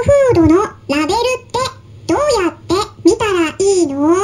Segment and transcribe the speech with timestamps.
[0.00, 1.58] トフードのラベルって
[2.06, 4.16] どうやって見たらいいの？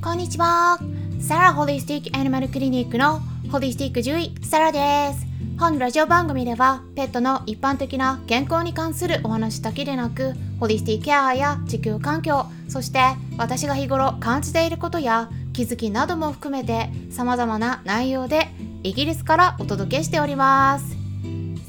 [0.00, 0.78] こんにちは。
[1.18, 3.18] サラホリスティックアニマルクリニックの
[3.50, 5.26] ホリスティック獣医、サラです。
[5.58, 13.00] 本ラジオ番組では、ペットの一般的な健康に関するお話だけでなく、ホリスティックケアや地球環境、そして
[13.36, 18.46] 私が日頃感じていることや気づきなども含めて様々な内容で
[18.84, 20.97] イギリスからお届けしております。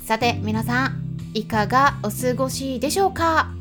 [0.09, 1.04] さて皆さん、
[1.36, 3.52] いかがお過ごしでしょうか、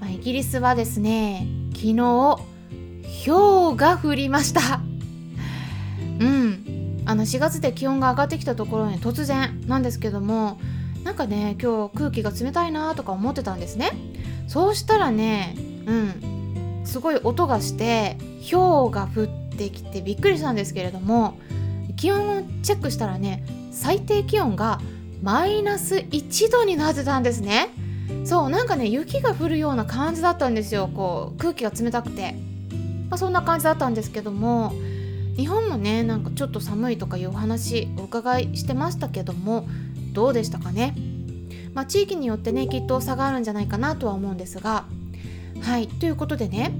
[0.00, 2.38] まあ、イギリスはですね、昨日、
[3.26, 4.80] 氷が降りました。
[6.18, 7.02] うん。
[7.04, 10.58] あの4月で気温が上がってきたところに突然なんですけども、
[11.04, 13.90] なんかね、今日空気が冷たいなとか思ってたんですね。
[14.48, 15.54] そうしたらね、
[15.84, 18.16] うん、すごい音がして、
[18.50, 21.34] 氷が降ってきてびっくりしたんですけれども、
[21.96, 24.80] 気温をチェックしたらね、最低気温が
[25.22, 27.68] マイナス1度になってたんですね。
[28.24, 30.88] そう、なんかね、雪が降るような感じだったんですよ。
[30.94, 32.50] こう、空気が冷たくて。
[33.10, 34.72] まあ、そんな感じだったんですけども
[35.36, 39.68] 日本もねなんかちょっと寒いとかいうお話お伺いしてましたけども
[40.12, 40.94] どうでしたかね、
[41.74, 44.84] まあ、地域によってねきっと差があるんじゃないかなとは思うんですが
[45.60, 46.72] はいということでね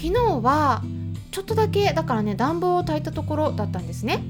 [0.00, 0.82] 昨日は
[1.30, 4.22] ちょっとだけだからね暖房を焚いたところだったんですね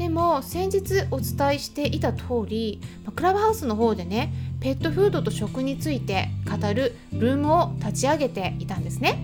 [0.00, 9.18] でも先日お伝えしていた通りまクラブハウスの方でねペットフードと食について語るルームを立ち上げていたんですね。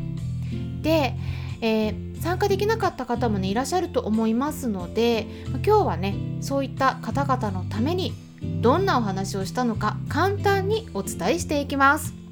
[0.82, 1.14] で、
[1.62, 8.14] えー参加できなかった方もねいらっしゃると思いますので今日はねそういった方々のために
[8.62, 12.25] どんなお話をしたのか簡単にお伝えしていきます。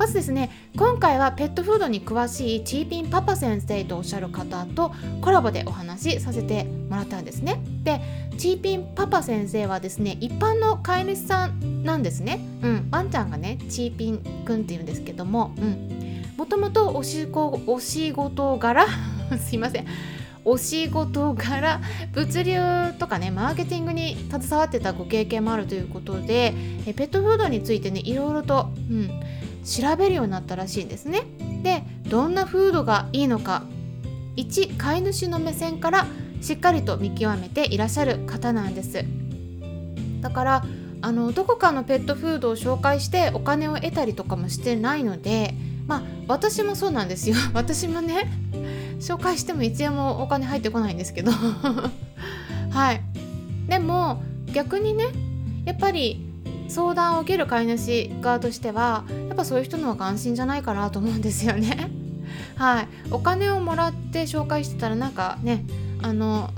[0.00, 7.60] まずですね今回はペットフードに詳しいチーピンパパ先生とおっしゃる方とコラボでお話しさせてもらったんですね。
[7.82, 8.00] で
[8.38, 12.40] チーピンパパ先生はですね一般の飼い主さんなんですね。
[12.62, 16.24] うんワンちゃんがねチーピンくんっていうんですけどもうん。
[16.38, 18.86] もともとお仕事お仕事柄
[19.38, 19.86] すいません。
[20.46, 21.78] お仕事柄
[22.14, 22.58] 物流
[22.98, 26.54] とかねマーケティングに携わってたご経験もあるということで
[26.86, 29.10] えペットフードについてねいろいろと、うん、
[29.64, 31.22] 調べるようになったらしいんですね。
[31.62, 33.62] でどんなフードがいいのか
[34.36, 36.06] 一飼い主の目線から
[36.40, 39.04] しっかりと見極めていらっしゃる方なんです。
[40.20, 40.64] だから
[41.02, 45.54] あのどこかのペットフードを紹介してお金を得たりとかもしてないので
[45.86, 48.30] まあ私もそうなんですよ 私もね
[49.00, 53.00] 紹介しても1円もお金入ってこないんですけどはい
[53.68, 54.22] でも
[54.52, 55.06] 逆にね
[55.64, 56.29] やっぱり
[56.70, 61.90] 相談を受ける飼い主側としてはやっぱそういう人の方が安心じゃないかなと思うんですよね
[62.56, 65.64] はいお金をもらって紹介してたらなんかね
[66.02, 66.50] あの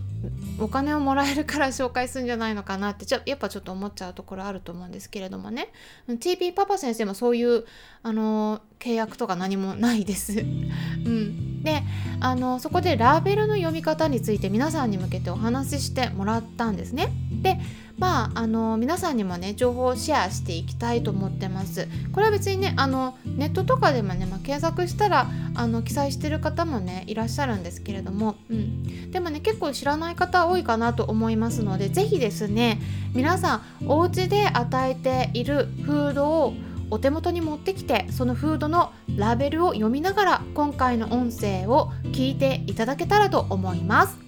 [0.59, 5.69] お金をもらえるから紹介するんじゃないのかなってちょやっぱちょっと思っちゃうところあると思うんですけれどもね
[6.09, 7.65] TP パパ先生もそういう
[8.03, 10.33] あの契約とか何もないです。
[10.41, 11.83] うん、で
[12.21, 17.13] あのそこでラベルの読み方について皆さんに向けてお話ししてもらったんですね。
[17.43, 17.59] で
[18.03, 21.87] まああの皆さんにもね情報をシェアしていきたいと思ってます。
[22.13, 32.81] これは別にねあのネットとかでもね、まあ、検索したらあの記載してる方もねいらっしゃるんですけれども、うん、でもね結構知らない方多いかなと思いますので是非ですね
[33.15, 36.55] 皆さんお家で与えているフードを
[36.91, 44.22] お手元に持ってきてそのフードのラベルを読みながら今回の音声を聞いていただけたらと思います。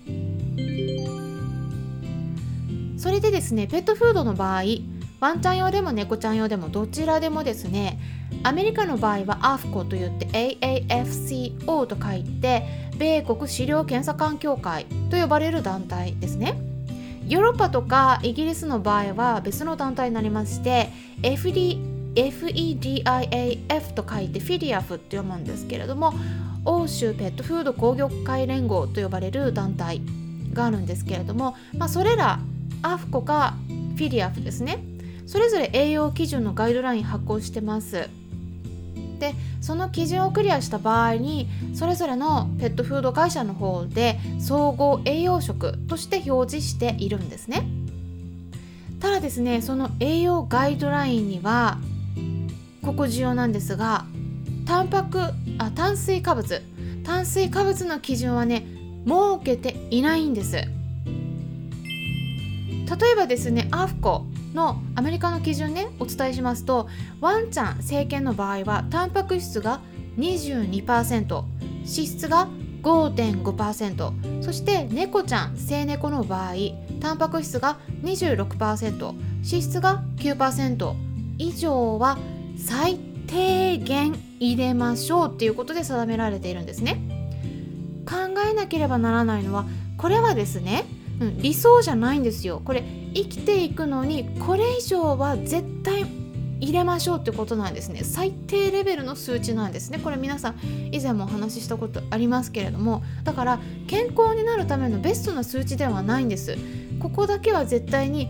[3.04, 4.62] それでですねペットフードの場合
[5.20, 8.00] ワンちゃん用でも猫ちゃん用でもどちらでもですね
[8.44, 12.62] アメリカの場合は AFCO といって AAFCO と書いて
[12.96, 16.58] 米国飼料検査官協会と呼ばれる団体ですね。
[17.28, 20.88] ヨーロッパとかイギリスの場合は別の団体になりまして
[21.20, 26.14] FD FEDIAF と書いてフィディアフって読むんですけれども
[26.64, 30.00] 欧州ペットフード工業会連合と呼ばれる団体
[30.54, 32.40] があるんですけれども、まあ、それら
[32.84, 33.54] アフコか
[33.96, 34.84] フィディアフですね。
[35.26, 38.08] それぞれ栄養基準のガイドライン発行してます。
[39.18, 47.66] でその基準をクリアした場合にそれぞれのペットフード会社の方で総合栄養食として表示しているんですね。
[49.00, 51.78] ただですねその栄養ガイドラインには
[52.82, 54.04] ここ重要なんですが
[54.66, 55.20] タンパク
[55.58, 56.62] あ炭水化物。
[57.04, 58.66] 炭水化物の基準はね
[59.06, 59.14] 設
[59.44, 60.56] けていないんです。
[62.88, 66.88] 例えばですねアフコのアメリカの基準ねお伝えしますと
[67.20, 69.80] ワンちゃん成犬の場合はタンパク質が
[70.18, 72.48] 22%脂質が
[72.82, 76.54] 5.5%そして猫ちゃん成猫の場合
[77.00, 80.94] タンパク質が26%脂質が9%
[81.38, 82.18] 以上は
[82.56, 87.00] 最低限入れましょうっていうことで定められているんですね。
[88.06, 89.64] 考えなければならないのは
[89.96, 90.84] これはですね、
[91.20, 92.60] うん、理想じゃないんですよ。
[92.64, 92.84] これ
[93.14, 96.04] 生きていくのにこれ以上は絶対
[96.60, 98.02] 入れましょうってことなんですね。
[98.04, 99.98] 最低レベルの数値なんですね。
[99.98, 100.56] これ皆さん
[100.92, 103.02] 以前もお話ししたことありますけれども。
[103.24, 106.56] だから健康になるためのベストな数値ではないんです。
[107.00, 108.28] ここだけは絶対に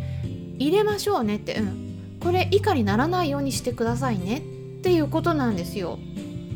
[0.59, 4.39] 入れましょうねって、うん、これ以下にならないようにしてくださいね。
[4.39, 4.41] っ
[4.83, 5.99] ていうことなんですよ、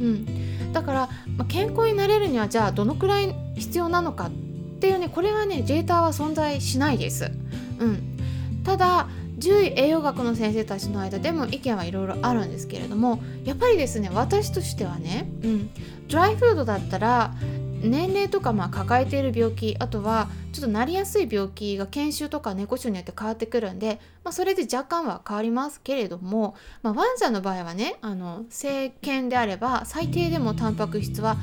[0.00, 1.08] うん、だから、
[1.38, 4.47] まあ、健康になれるにはじゃあどのくらい必要なのかって
[4.78, 7.32] っていうねこれはねデータは存在しないです、
[7.80, 8.16] うん、
[8.62, 9.08] ただ
[9.40, 15.70] 獣医栄養学の先生たちの間でも意見はいろいろあるんですけれどもやっぱりですね私としてはね、うん、
[16.08, 17.34] ドライフードだったら
[17.82, 31.36] 年齢とかまあ抱えている病気あとはちょっとなりやすい病気が研修とか猫種によって変わってくるんで、まあ、それで若干は変わりますけれども、まあ、ワンちゃんの場合はねあの成犬であれば最低でもタンパク質は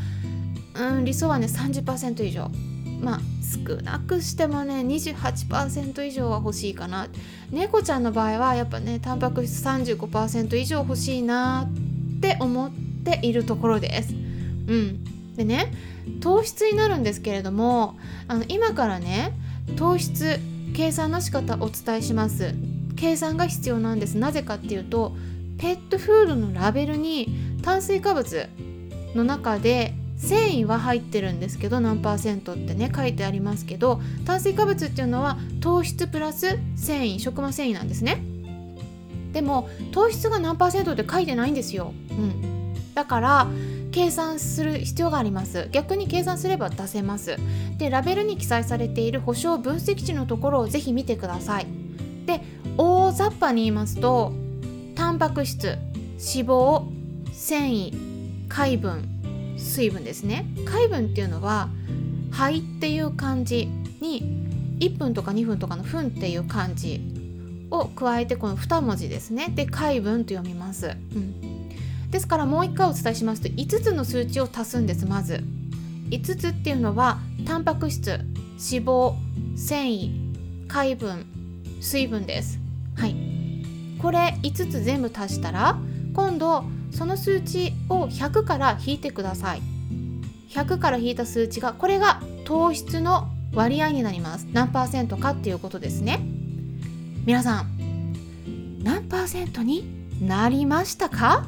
[0.75, 2.49] うん理想はね30%以上。
[3.01, 3.19] まあ
[3.67, 7.07] 少なくしてもね28%以上は欲しいかな。
[7.51, 11.69] 猫ちゃんの場合はやっぱねタンパク質35%以上欲しいな
[12.17, 12.71] って思っ
[13.03, 14.13] ているところです。
[14.13, 15.35] うん。
[15.35, 15.73] でね
[16.21, 17.97] 糖質になるんですけれども
[18.27, 19.33] あの今からね
[19.75, 20.39] 糖質
[20.75, 22.53] 計算の仕方お伝えします。
[22.95, 24.17] 計算が必要なんです。
[24.17, 25.15] なぜかっていうと
[25.57, 27.29] ペットフードのラベルに
[27.61, 28.49] 炭水化物
[29.13, 38.23] の中で繊維は入ってるんですけど何パーセントってね書いてありますけど炭水化物っていうのは糖質プラス繊維食物繊維なんですね。
[39.33, 43.47] でも糖質が何パーセントって書いてないんですよ、うん、だから
[43.91, 45.67] 計算する必要があります。
[45.71, 47.37] 逆に計算すれば出せます。
[47.77, 51.67] でラベルに記載されている保証分析値のところをぜひ見てください。
[52.25, 52.41] で
[52.77, 54.33] 大雑把に言いますと
[54.95, 56.83] タンパク質脂肪
[57.31, 57.93] 繊維
[58.47, 59.03] 海分
[59.57, 60.45] 水分ですね。
[60.65, 61.69] 海分っていうのは
[62.31, 63.67] 肺っていう漢字
[64.01, 67.01] に1分とか2分とかの分っていう漢字
[67.71, 69.51] を加えてこの2文字ですね。
[69.55, 71.69] で海分と読みます、うん、
[72.11, 75.43] ですからもう一回お伝えしますと5つの数値を足すんですまず。
[76.09, 79.15] 5つっていうのはタンパク質脂肪
[79.55, 80.11] 繊維
[80.67, 81.25] 海分
[81.81, 82.59] 水分です。
[82.95, 83.15] はい。
[84.01, 85.79] これ5つ全部足したら
[86.13, 89.61] 今度その数値を100から引いてください。
[90.49, 94.47] 100から引いた数値がこれが糖質の割合になります。
[94.53, 96.21] 何パーセントかっていうことですね。
[97.25, 99.83] 皆さん何パーセントに
[100.21, 101.47] なりましたか？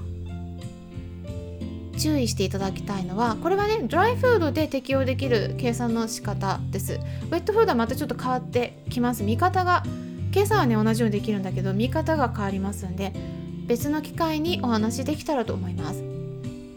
[1.97, 6.93] 注意していただきたいのはこれはねドライフードで適用できる計算の仕方です。
[6.93, 9.23] ウェットフードはまたちょっと変わってきます。
[9.23, 9.83] 見方が
[10.31, 13.13] 計算はね同じようにできるんだけど見方が変わりますんで
[13.67, 16.03] 別の機会にお話できたらと思います。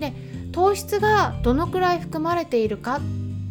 [0.00, 0.12] で
[0.52, 3.00] 糖質がどのくらい含まれているかっ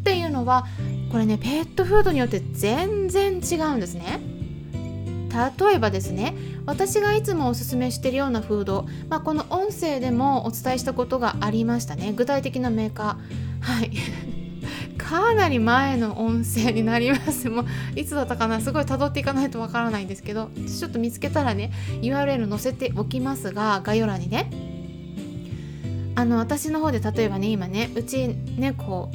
[0.03, 0.65] ていうのは
[1.11, 4.19] これねペットフードによって全然違うんですね。
[5.59, 13.91] 例えばですね私がいつもおすすめしてるようなフード、まあ、この音声でもお伝えしたことがありましたね具体的なメーカーはい
[15.09, 17.49] かなり前の音声になります。
[17.49, 17.65] もう
[17.95, 21.71] いつだったかなすごい辿っていかないとわからないんですけどちょっと見つけたらね
[22.03, 24.51] URL 載せておきますが概要欄にね。
[26.13, 29.09] あの私の方で例えばね今ねうち猫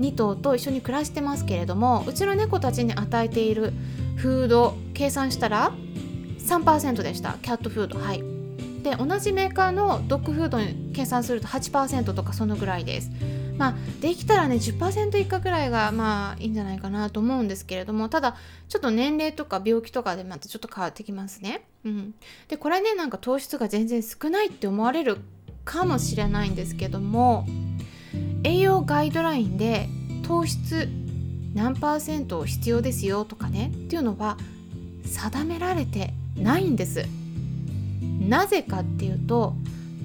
[0.00, 3.72] 2頭と一緒に暮らしてますけれどもうちの猫たちに与えている
[4.16, 5.72] フード計算したら
[6.40, 7.38] 3%でした。
[7.40, 7.98] キャットフード。
[7.98, 8.22] はい。
[8.82, 13.10] で同じメーカーのドッグフードに計算すると8%とかそのぐらいです。
[13.58, 18.36] まあできたらね10%以下ぐらいがまあいいんじゃないかなと思うんですけれどもただ
[18.68, 21.64] ちょっと年齢とか病気とかでまたちょっと変わってきますね。
[21.84, 22.14] うん、
[22.48, 25.18] でこれねなんか糖質が全然少ないって思われる
[25.64, 27.46] かもしれないんですけども
[28.44, 29.88] 栄養ガイドラインで
[30.26, 30.88] 糖質
[31.54, 34.38] 何パーセント必要ですよとかねっていうのは
[35.04, 37.04] 定められてないんです。
[38.20, 39.54] なぜかっていうと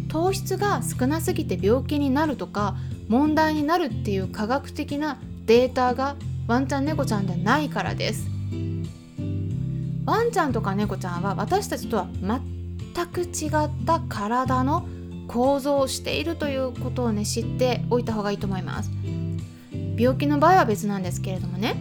[0.08, 2.76] 糖質が少なすぎて病気になるとか
[3.08, 6.16] 問題になるっていう科学的なデータが
[6.48, 8.28] ワンちゃん猫ちゃんではないからです。
[10.06, 14.88] ワンちゃんとか猫ちゃんは私たちとは全く違った体の
[15.28, 18.92] 構造をしているということをね知っておいた方がいいと思います。
[19.98, 21.76] 病気の場合は別なんですけれどもね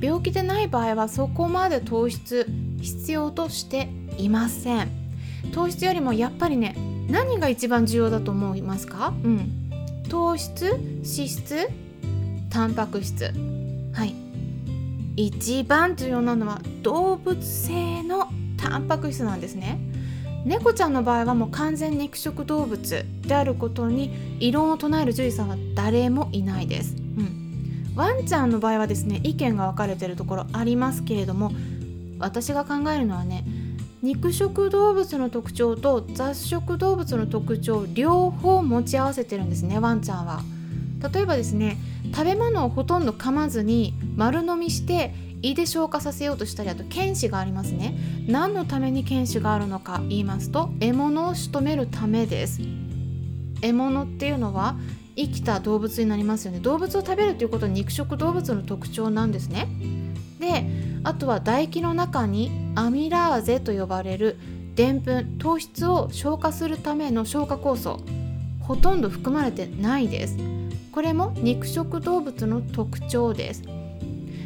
[0.00, 2.46] 病気でない場合はそこまで糖質
[2.80, 5.03] 必要としていません。
[5.52, 6.76] 糖質よりもやっぱりね
[7.08, 9.12] 何が一番重要だと思いますか？
[9.22, 9.70] うん。
[10.08, 11.68] 糖質脂質
[12.50, 13.32] タンパク質。
[13.92, 14.14] はい。
[15.16, 19.78] 一番重要なのは動物性のタンパク質なんですね。
[20.44, 31.50] 猫ちゃんの場合はもう完全肉食動物であることに異論を唱える獣医さんは誰もいないです、うん、ワンちゃんの場合はですね意見が分かれてるところありますけれども
[32.18, 33.42] 私が考えるのはね
[34.04, 40.42] 肉食動物の特徴と雑食動物の特徴両方持ち合わせてるんですねワンちゃんは。
[41.10, 41.78] 例えばですね
[42.14, 47.96] 食べ物をほとんど噛まずに丸飲みして胃で消化させようとしたりあと犬歯がありますね。
[48.28, 52.60] 何のために犬歯があるのか言いますと獲物を仕留めるためです。
[53.62, 54.76] 獲物っていうのは
[55.16, 56.58] 生きた動物になりますよね。
[56.60, 59.66] 動物を食べるということは肉食動物の特徴なんですね。
[60.44, 60.66] で
[61.04, 64.36] あとは唾液の中にアミラーゼと呼ばれる
[64.74, 68.00] でんぷん糖質を消化するための消化酵素
[68.60, 70.36] ほとんど含まれてないです。
[70.92, 73.62] これも肉食動物の特徴です。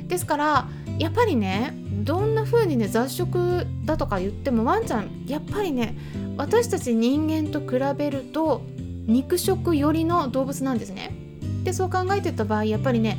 [0.06, 1.74] ですからやっぱりね
[2.04, 5.96] どんな風にね雑食だとか言ってもワンちゃんやっぱりね
[6.36, 8.62] 私たち人間と比べると
[9.06, 11.12] 肉食寄りの動物なんですね。
[11.64, 13.18] でそう考えてた場合やっぱりね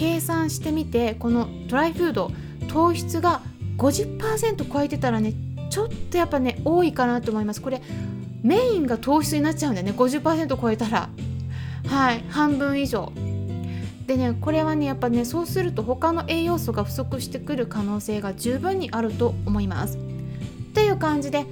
[0.00, 2.32] 計算してみてこのドライフード
[2.68, 3.42] 糖質が
[3.76, 5.34] 50%超えてたらね
[5.68, 7.60] ちょっとやっぱね多いかなと思います。
[7.60, 7.82] これ
[8.42, 11.10] メインが糖質になっちゃうんだよね50%超えたら。
[11.86, 13.12] はい半分以上。
[14.06, 19.98] でねこれはねやっぱねそうすると他の栄養素が不足してくる可能性が十分にあると思います。
[20.72, 21.44] という感じで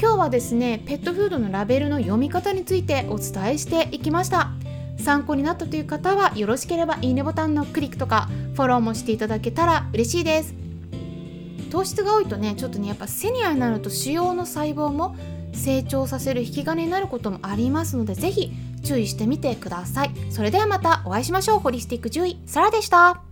[0.00, 4.52] 今日はですねペットフードのラベルの読み方についてお伝えしていきました。
[4.98, 10.54] 参考になったという方はよろしければいいねボタンのクリックとかフォローもしていただけたら嬉しいです。
[11.70, 15.16] 糖質が多いとねちょっとねやっぱセニアになると腫瘍の細胞も
[15.52, 18.52] 成長させる引き金になることもありますので是非
[18.82, 20.10] 注意してみてください。
[20.30, 21.58] それではまたお会いしましょう。
[21.60, 23.27] ホリスティック獣医サラでした。